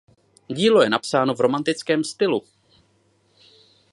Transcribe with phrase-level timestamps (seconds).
[0.47, 2.43] Dílo je napsáno v romantickém stylu.